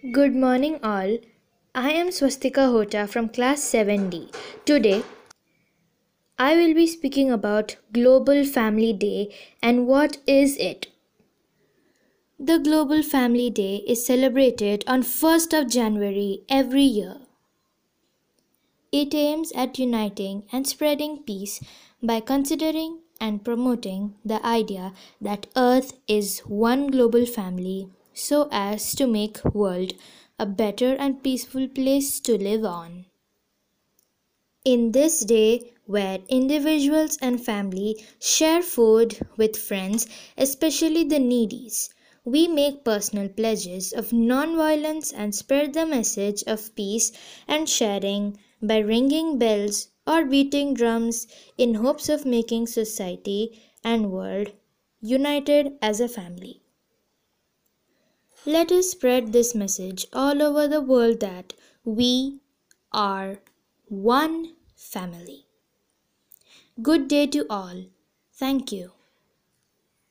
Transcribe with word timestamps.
Good 0.00 0.36
morning, 0.36 0.78
all. 0.80 1.18
I 1.74 1.90
am 1.90 2.12
Swastika 2.12 2.66
Hota 2.66 3.08
from 3.08 3.28
class 3.30 3.60
7D. 3.60 4.32
Today, 4.64 5.02
I 6.38 6.54
will 6.54 6.72
be 6.72 6.86
speaking 6.86 7.32
about 7.32 7.74
Global 7.92 8.44
Family 8.44 8.92
Day 8.92 9.34
and 9.60 9.88
what 9.88 10.18
is 10.24 10.56
it. 10.58 10.86
The 12.38 12.60
Global 12.60 13.02
Family 13.02 13.50
Day 13.50 13.82
is 13.88 14.06
celebrated 14.06 14.84
on 14.86 15.02
1st 15.02 15.62
of 15.62 15.68
January 15.68 16.44
every 16.48 16.84
year. 16.84 17.16
It 18.92 19.12
aims 19.16 19.50
at 19.50 19.80
uniting 19.80 20.44
and 20.52 20.64
spreading 20.64 21.24
peace 21.24 21.58
by 22.00 22.20
considering 22.20 23.00
and 23.20 23.44
promoting 23.44 24.14
the 24.24 24.46
idea 24.46 24.92
that 25.20 25.48
Earth 25.56 25.94
is 26.06 26.38
one 26.46 26.86
global 26.86 27.26
family 27.26 27.90
so 28.18 28.48
as 28.50 28.94
to 28.96 29.06
make 29.06 29.44
world 29.54 29.92
a 30.38 30.46
better 30.46 30.94
and 30.94 31.22
peaceful 31.22 31.68
place 31.68 32.20
to 32.20 32.36
live 32.36 32.64
on. 32.64 33.06
In 34.64 34.92
this 34.92 35.24
day 35.24 35.72
where 35.86 36.18
individuals 36.28 37.16
and 37.22 37.42
family 37.42 38.04
share 38.20 38.62
food 38.62 39.18
with 39.36 39.56
friends, 39.56 40.06
especially 40.36 41.04
the 41.04 41.18
needies, 41.18 41.88
we 42.24 42.46
make 42.46 42.84
personal 42.84 43.28
pledges 43.28 43.92
of 43.92 44.12
non-violence 44.12 45.12
and 45.12 45.34
spread 45.34 45.72
the 45.72 45.86
message 45.86 46.44
of 46.46 46.74
peace 46.74 47.10
and 47.46 47.68
sharing 47.68 48.38
by 48.60 48.78
ringing 48.78 49.38
bells 49.38 49.88
or 50.06 50.24
beating 50.24 50.74
drums 50.74 51.26
in 51.56 51.74
hopes 51.74 52.08
of 52.08 52.26
making 52.26 52.66
society 52.66 53.62
and 53.82 54.10
world 54.10 54.50
united 55.00 55.78
as 55.80 56.00
a 56.00 56.08
family. 56.08 56.60
Let 58.48 58.72
us 58.72 58.92
spread 58.92 59.34
this 59.34 59.54
message 59.54 60.06
all 60.10 60.42
over 60.42 60.66
the 60.66 60.80
world 60.80 61.20
that 61.20 61.52
we 61.84 62.40
are 62.90 63.40
one 63.88 64.54
family. 64.74 65.44
Good 66.80 67.08
day 67.08 67.26
to 67.26 67.44
all. 67.50 67.84
Thank 68.32 68.72
you. 68.72 68.92